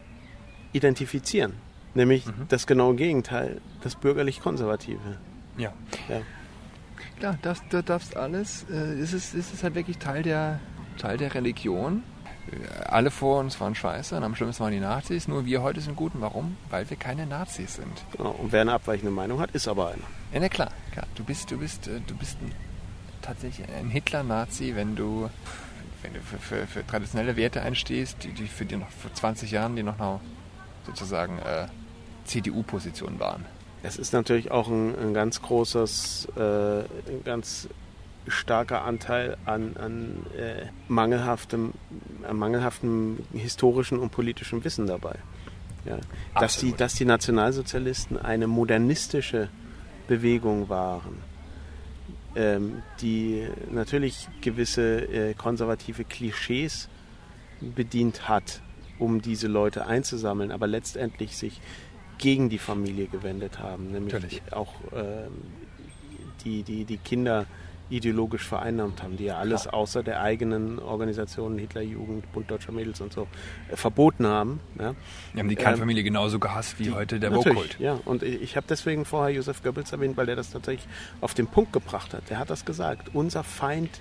[0.72, 1.54] identifizieren.
[1.94, 2.46] Nämlich mhm.
[2.50, 5.16] das genaue Gegenteil, das bürgerlich-konservative.
[5.56, 5.72] Ja.
[6.10, 6.20] ja.
[7.18, 10.60] Klar, das, das, das alles, äh, ist, es, ist es halt wirklich Teil der,
[10.98, 12.04] Teil der Religion.
[12.50, 15.80] Äh, alle vor uns waren scheiße und am schlimmsten waren die Nazis, nur wir heute
[15.80, 16.14] sind gut.
[16.14, 16.56] Und warum?
[16.70, 18.04] Weil wir keine Nazis sind.
[18.16, 18.30] Genau.
[18.30, 20.04] Und wer eine abweichende Meinung hat, ist aber einer.
[20.32, 21.06] Ja, na klar, klar.
[21.16, 22.52] Du bist, du bist, äh, du bist ein,
[23.20, 25.28] tatsächlich ein Hitler-Nazi, wenn du,
[26.02, 29.50] wenn du für, für, für, traditionelle Werte einstehst, die, die für dir noch vor 20
[29.50, 30.20] Jahren, die noch
[30.86, 31.66] sozusagen äh,
[32.26, 33.44] CDU-Position waren.
[33.82, 37.68] Es ist natürlich auch ein, ein ganz großes, äh, ein ganz
[38.26, 41.72] starker Anteil an, an äh, mangelhaftem,
[42.28, 45.16] an mangelhaftem historischen und politischen Wissen dabei.
[45.84, 45.98] Ja.
[46.38, 49.48] Dass, die, dass die Nationalsozialisten eine modernistische
[50.06, 51.18] Bewegung waren,
[52.34, 56.88] ähm, die natürlich gewisse äh, konservative Klischees
[57.60, 58.60] bedient hat,
[58.98, 61.60] um diese Leute einzusammeln, aber letztendlich sich
[62.18, 64.42] gegen die Familie gewendet haben, nämlich Natürlich.
[64.52, 65.32] auch ähm,
[66.44, 67.46] die, die, die Kinder
[67.90, 69.74] ideologisch vereinnahmt haben, die ja alles Klar.
[69.74, 73.26] außer der eigenen Organisation, Hitlerjugend, Bund Deutscher Mädels und so,
[73.70, 74.60] äh, verboten haben.
[74.78, 74.94] Ja.
[75.32, 77.78] Die haben die Ähm, Kernfamilie genauso gehasst wie heute der Vokult.
[77.78, 80.86] Ja, und ich ich habe deswegen vorher Josef Goebbels erwähnt, weil der das tatsächlich
[81.20, 82.28] auf den Punkt gebracht hat.
[82.28, 83.14] Der hat das gesagt.
[83.14, 84.00] Unser Feind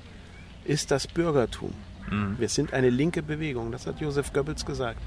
[0.66, 1.74] ist das Bürgertum.
[2.12, 2.36] Mhm.
[2.40, 3.72] Wir sind eine linke Bewegung.
[3.72, 5.00] Das hat Josef Goebbels gesagt.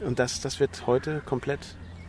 [0.00, 1.60] Und das, das wird heute komplett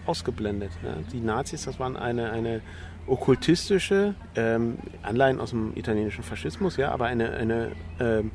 [0.05, 0.71] ausgeblendet.
[0.83, 0.95] Ja.
[1.11, 2.61] Die Nazis, das waren eine, eine
[3.07, 8.31] okkultistische, ähm, Anleihen aus dem italienischen Faschismus, ja, aber eine, eine ähm,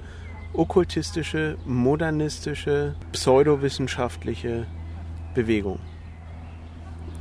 [0.53, 4.67] okkultistische, modernistische, pseudowissenschaftliche
[5.35, 5.79] Bewegung.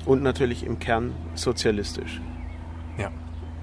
[0.06, 2.22] Und natürlich im Kern sozialistisch.
[2.98, 3.12] Ja.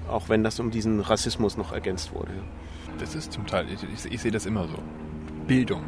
[0.07, 2.31] Auch wenn das um diesen Rassismus noch ergänzt wurde.
[2.99, 4.77] Das ist zum Teil, ich, ich, ich sehe das immer so.
[5.47, 5.83] Bildung.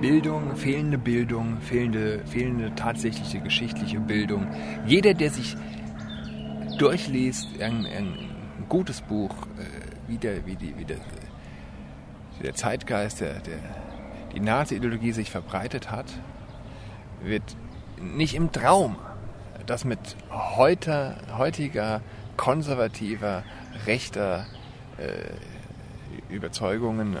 [0.00, 4.46] Bildung, fehlende Bildung, fehlende, fehlende tatsächliche geschichtliche Bildung.
[4.86, 5.56] Jeder, der sich
[6.78, 8.14] durchliest, ein, ein
[8.68, 10.96] gutes Buch, äh, wie, der, wie, die, wie, der,
[12.42, 13.58] der Zeitgeist, der, der,
[14.34, 16.06] die Nazi-Ideologie sich verbreitet hat,
[17.22, 17.56] wird
[18.00, 18.96] nicht im Traum
[19.66, 22.00] das mit heute, heutiger,
[22.36, 23.44] konservativer,
[23.86, 24.46] rechter
[24.96, 27.18] äh, Überzeugungen äh,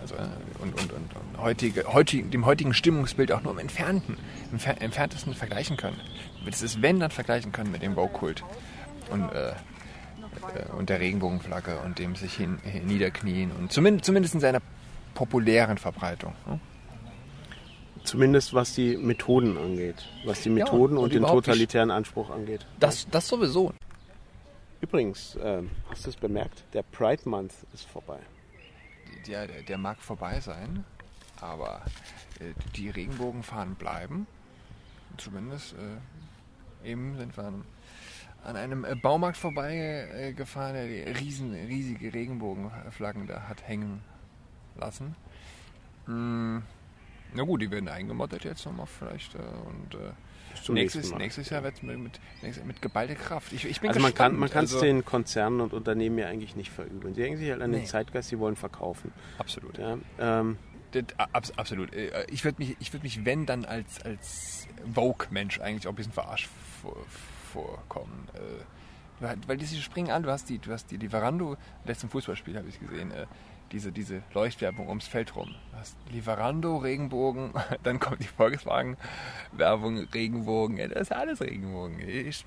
[0.00, 0.18] also, äh,
[0.60, 4.16] und, und, und heutige, heutige, dem heutigen Stimmungsbild auch nur im Entfernten,
[4.52, 6.00] im Fer- entferntesten vergleichen können.
[6.44, 8.44] Das ist, wenn, dann vergleichen können mit dem Woke-Kult
[9.10, 9.54] und, äh, äh,
[10.76, 14.60] und der Regenbogenflagge und dem sich hin, hin niederknien und zumindest, zumindest in seiner
[15.14, 16.34] populären Verbreitung.
[16.46, 16.60] Ne?
[18.04, 20.08] Zumindest was die Methoden angeht.
[20.24, 22.66] Was die Ja, Methoden und und, den totalitären Anspruch angeht.
[22.78, 23.74] Das, das sowieso.
[24.80, 26.64] Übrigens, ähm, hast du es bemerkt?
[26.72, 28.18] Der Pride Month ist vorbei.
[29.26, 30.84] Der, der, der mag vorbei sein,
[31.40, 31.82] aber
[32.40, 34.26] äh, die Regenbogenfahnen bleiben.
[35.16, 37.64] Zumindest äh, eben sind wir an,
[38.44, 44.02] an einem äh, Baumarkt vorbeigefahren, der die riesen, riesige Regenbogenflaggen da hat hängen
[44.78, 45.14] lassen.
[46.06, 46.58] Mm,
[47.34, 49.34] na gut, die werden eingemottet jetzt nochmal vielleicht.
[49.34, 53.52] Äh, und äh, nächstes, nächstes Jahr wird es mit, mit, mit geballter Kraft.
[53.52, 54.40] Ich, ich bin Also man kann gespannt.
[54.40, 57.14] man kann es Also- den Konzernen und Unternehmen ja eigentlich nicht verübeln.
[57.14, 57.86] Sie hängen sich halt an den Nee.
[57.86, 59.12] Zeitgeist, sie wollen verkaufen.
[59.38, 59.78] Absolut.
[59.78, 60.56] Ja, ähm,
[61.56, 61.92] absolut.
[61.94, 65.96] Äh, Ich würde mich, ich würd mich, wenn dann als, als Vogue-Mensch eigentlich auch ein
[65.96, 66.48] bisschen verarscht
[66.82, 66.96] vor,
[67.52, 68.28] vorkommen.
[68.34, 72.68] Äh, Weil diese springen an, du hast die, du hast die Lieferando, letzten Fußballspiel habe
[72.68, 73.26] ich gesehen, äh,
[73.72, 75.54] diese, diese Leuchtwerbung ums Feld rum.
[75.70, 82.00] Du hast Lieferando, Regenbogen, dann kommt die Volkswagen-Werbung, Regenbogen, das ist alles Regenbogen.
[82.00, 82.44] Ich,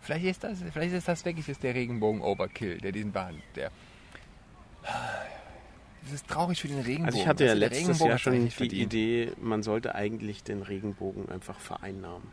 [0.00, 3.70] vielleicht ist das, vielleicht ist das wirklich jetzt der Regenbogen-Overkill, der diesen Bahn, der
[6.02, 7.06] das ist traurig für den Regenbogen.
[7.06, 8.94] also ich hatte ja der letztes Jahr schon die verdient.
[8.94, 12.28] Idee, man sollte eigentlich den Regenbogen einfach vereinnahmen.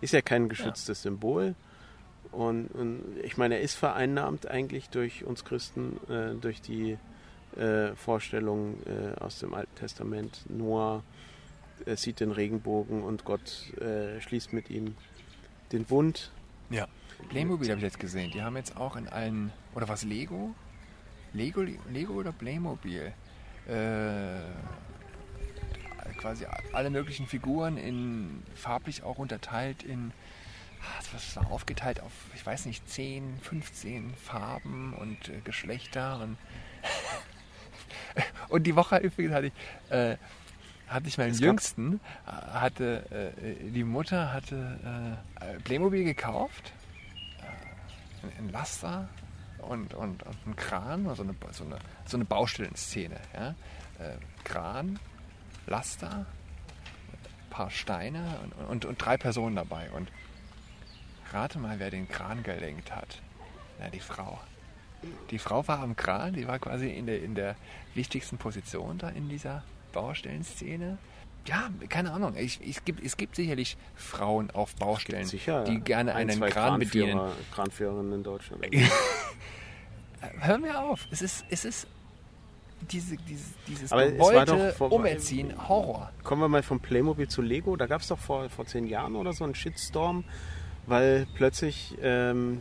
[0.00, 1.54] Ist ja kein geschütztes Symbol.
[2.32, 6.96] Und, und ich meine, er ist vereinnahmt eigentlich durch uns Christen, äh, durch die
[7.56, 10.44] äh, Vorstellung äh, aus dem Alten Testament.
[10.48, 11.02] Noah
[11.84, 14.96] äh, sieht den Regenbogen und Gott äh, schließt mit ihm
[15.72, 16.32] den Bund.
[16.70, 16.86] Ja.
[17.28, 18.30] Playmobil habe ich jetzt gesehen.
[18.32, 19.52] Die haben jetzt auch in allen.
[19.74, 20.54] Oder was, Lego?
[21.32, 23.12] Lego, Lego oder Playmobil?
[23.68, 24.40] Äh,
[26.18, 30.12] quasi alle möglichen Figuren in farblich auch unterteilt in.
[30.80, 36.36] ah, Was war aufgeteilt auf, ich weiß nicht, 10, 15 Farben und äh, Geschlechter und.
[38.48, 39.90] und die Woche übrigens hatte ich.
[39.90, 40.16] Äh,
[40.88, 46.72] hatte ich meinen Jüngsten, äh, hatte äh, die Mutter hatte äh, Playmobil gekauft,
[47.40, 49.08] äh, ein Laster
[49.62, 53.16] und, und, und ein Kran, also eine, so eine, so eine Baustellenszene.
[53.34, 53.50] Ja?
[53.98, 54.98] Äh, Kran,
[55.66, 56.26] Laster,
[57.12, 59.90] ein paar Steine und, und, und drei Personen dabei.
[59.92, 60.10] Und
[61.32, 63.20] rate mal, wer den Kran gelenkt hat.
[63.78, 64.40] Na, die Frau.
[65.30, 67.56] Die Frau war am Kran, die war quasi in der, in der
[67.94, 70.98] wichtigsten Position da in dieser Baustellenszene.
[71.46, 72.34] Ja, keine Ahnung.
[72.36, 75.64] Ich, ich, gibt, es gibt sicherlich Frauen auf Baustellen, Sicher.
[75.64, 77.18] die gerne ein, einen Kran bedienen.
[77.18, 78.64] Kranführer- Kranführerinnen in Deutschland.
[80.40, 81.06] Hör mir auf.
[81.10, 81.86] Es ist, es ist
[82.92, 84.08] diese, dieses, dieses Aber
[84.44, 86.10] doch vor- Umerziehen Horror.
[86.22, 87.76] Kommen wir mal von Playmobil zu Lego.
[87.76, 90.24] Da gab es doch vor, vor zehn Jahren oder so einen Shitstorm,
[90.86, 92.60] weil plötzlich ähm,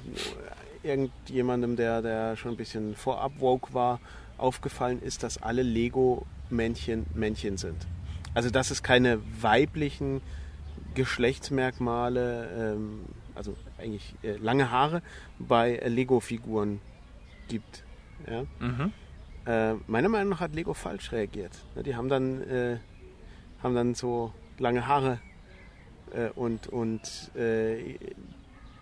[0.82, 4.00] irgendjemandem, der, der schon ein bisschen vorab woke war,
[4.40, 7.86] aufgefallen ist, dass alle Lego-Männchen Männchen sind.
[8.34, 10.22] Also dass es keine weiblichen
[10.96, 15.02] Geschlechtsmerkmale, ähm, also eigentlich äh, lange Haare
[15.40, 16.82] bei äh, Lego-Figuren
[17.48, 17.84] gibt.
[18.28, 18.44] Ja?
[18.60, 18.94] Mhm.
[19.46, 21.52] Äh, meiner Meinung nach hat Lego falsch reagiert.
[21.76, 22.78] Ne, Die haben dann, äh,
[23.64, 25.20] haben dann so lange Haare
[26.14, 27.98] äh, und, und äh,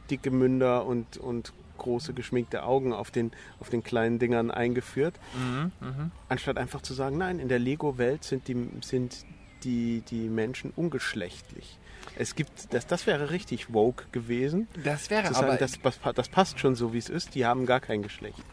[0.10, 5.16] dicke Münder und, und große geschminkte Augen auf den, auf den kleinen Dingern eingeführt.
[5.34, 6.12] Mhm, mhm.
[6.28, 9.26] Anstatt einfach zu sagen, nein, in der Lego-Welt sind die, sind
[9.64, 11.78] die, die Menschen ungeschlechtlich.
[12.16, 14.68] Es gibt, das, das wäre richtig woke gewesen.
[14.84, 15.58] Das wäre Zu sagen, aber...
[15.58, 17.36] das, das, passt schon so, wie es ist.
[17.36, 18.44] Die haben gar kein Geschlecht.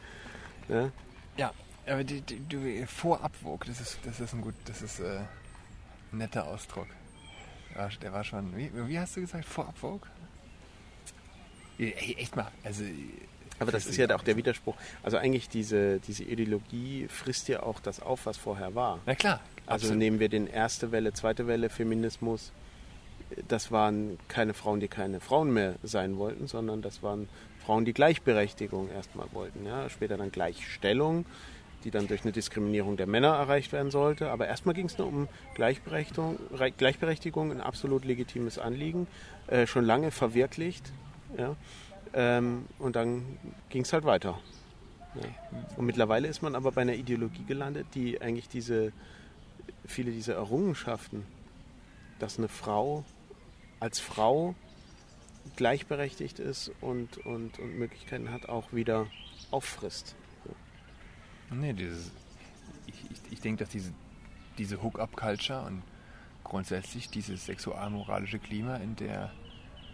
[0.69, 0.91] Ja?
[1.37, 1.53] Ja,
[1.87, 5.21] aber die, die, die Vorabwog, das ist, das ist ein gut, das ist äh,
[6.13, 6.89] ein netter Ausdruck.
[7.71, 10.07] Der war, der war schon, wie, wie hast du gesagt, Vorabwog?
[11.79, 12.85] Ey, echt mal, also...
[13.59, 14.77] Aber das ist ja auch der Widerspruch.
[15.03, 19.01] Also eigentlich diese, diese Ideologie frisst ja auch das auf, was vorher war.
[19.07, 19.99] Na klar, Also absolut.
[19.99, 22.53] nehmen wir den erste Welle, zweite Welle Feminismus.
[23.49, 27.29] Das waren keine Frauen, die keine Frauen mehr sein wollten, sondern das waren
[27.65, 29.67] Frauen, die Gleichberechtigung erstmal wollten.
[29.67, 29.89] Ja?
[29.91, 31.27] Später dann Gleichstellung,
[31.83, 34.31] die dann durch eine Diskriminierung der Männer erreicht werden sollte.
[34.31, 39.09] Aber erstmal ging es nur um Gleichberechtigung, Re- Gleichberechtigung, ein absolut legitimes Anliegen,
[39.49, 40.93] äh, schon lange verwirklicht.
[41.37, 41.57] Ja?
[42.15, 43.25] Ähm, und dann
[43.69, 44.39] ging es halt weiter.
[45.17, 45.23] Ja.
[45.77, 48.93] Und mittlerweile ist man aber bei einer Ideologie gelandet, die eigentlich diese
[49.87, 51.25] viele dieser Errungenschaften,
[52.19, 53.05] dass eine Frau
[53.81, 54.55] als Frau
[55.57, 59.07] gleichberechtigt ist und, und, und Möglichkeiten hat, auch wieder
[59.51, 60.17] auffrisst.
[61.51, 62.11] Nee, dieses,
[62.87, 63.93] ich, ich, ich denke, dass diese,
[64.59, 65.83] diese Hook-up-Culture und
[66.43, 69.33] grundsätzlich dieses sexualmoralische Klima, in der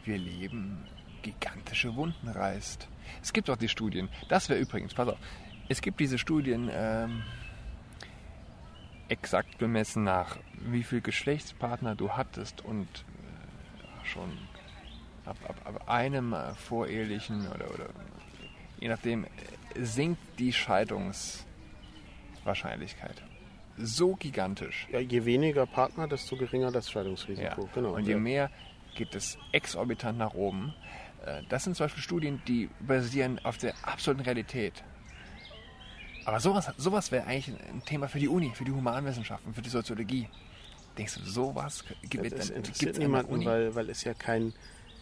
[0.05, 0.85] wir leben,
[1.23, 2.89] gigantische Wunden reißt.
[3.23, 5.19] Es gibt auch die Studien, das wäre übrigens, pass auf,
[5.69, 7.23] es gibt diese Studien, ähm,
[9.13, 14.31] exakt bemessen nach, wie viel Geschlechtspartner du hattest und äh, schon
[15.27, 17.91] ab, ab, ab einem äh, vorehelichen oder, oder
[18.81, 19.27] je nachdem,
[19.79, 23.23] sinkt die Scheidungswahrscheinlichkeit.
[23.79, 24.87] So gigantisch.
[24.91, 27.63] Ja, je weniger Partner, desto geringer das Scheidungsrisiko.
[27.63, 27.69] Ja.
[27.75, 27.95] Genau.
[27.95, 28.51] Und je mehr
[28.95, 30.75] geht es exorbitant nach oben.
[31.25, 34.83] Äh, Das sind zum Beispiel Studien, die basieren auf der absoluten Realität.
[36.25, 39.71] Aber sowas, sowas wäre eigentlich ein Thema für die Uni, für die Humanwissenschaften, für die
[39.71, 40.29] Soziologie.
[40.97, 44.53] Denkst du, sowas gibt es interessiert an der niemanden, weil, weil es ja kein,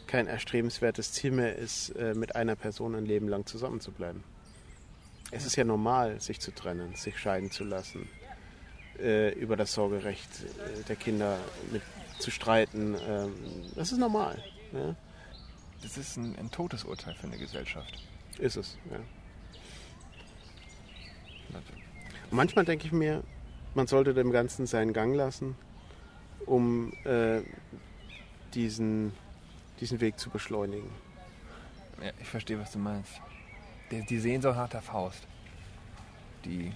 [0.06, 4.22] kein erstrebenswertes Ziel mehr ist, äh, mit einer Person ein Leben lang zusammen zu bleiben.
[5.32, 8.08] Es ist ja normal, sich zu trennen, sich scheiden zu lassen,
[8.98, 11.38] äh, über das Sorgerecht äh, der Kinder
[11.70, 11.82] mit
[12.18, 12.96] zu streiten.
[13.08, 13.34] ähm,
[13.74, 14.42] Das ist normal.
[14.72, 14.94] Ja?
[15.82, 18.02] Das ist ein, ein Todesurteil für eine Gesellschaft.
[18.38, 18.76] Ist es.
[18.90, 18.98] Ja.
[22.30, 23.22] Und manchmal denke ich mir,
[23.74, 25.56] man sollte dem Ganzen seinen Gang lassen,
[26.46, 27.40] um äh,
[28.54, 29.12] diesen,
[29.80, 30.90] diesen Weg zu beschleunigen.
[32.02, 33.20] Ja, ich verstehe, was du meinst.
[33.90, 35.26] Die, die Sehnsucht nach der Faust.
[36.44, 36.72] Die,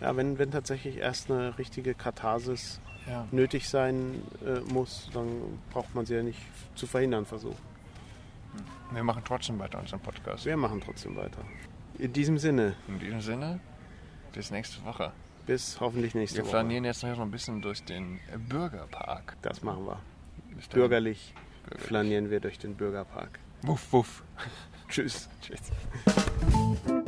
[0.00, 3.26] Ja, wenn, wenn tatsächlich erst eine richtige Katharsis ja.
[3.32, 6.38] nötig sein äh, muss, dann braucht man sie ja nicht
[6.74, 7.72] zu verhindern versuchen.
[8.92, 10.44] Wir machen trotzdem weiter unseren Podcast.
[10.44, 11.38] Wir machen trotzdem weiter.
[11.98, 13.60] In diesem Sinne, In diesem Sinne,
[14.32, 15.12] bis nächste Woche.
[15.46, 16.50] bis hoffentlich nächste Wir Woche.
[16.52, 19.36] flanieren jetzt noch ein bisschen durch den Bürgerpark.
[19.42, 20.00] Das machen wir.
[20.72, 21.34] Bürgerlich Bürgerlich.
[21.78, 23.38] flanieren wir durch den Bürgerpark.
[23.62, 24.22] Wuff, wuff.
[24.88, 25.28] Tschüss.
[25.40, 25.60] Tschüss.